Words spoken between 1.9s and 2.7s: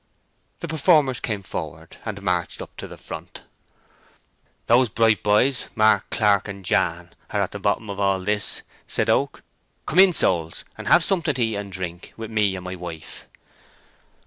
and marched